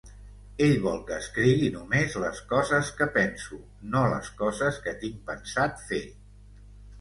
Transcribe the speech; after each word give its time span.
Ell 0.67 0.77
vol 0.85 0.95
que 1.09 1.17
escrigui 1.23 1.67
només 1.75 2.15
les 2.23 2.39
coses 2.53 2.89
que 3.01 3.07
penso, 3.19 3.59
no 3.97 4.03
les 4.15 4.31
coses 4.41 4.81
que 4.87 4.95
tinc 5.05 5.21
pensat 5.29 5.79
fer. 5.93 6.03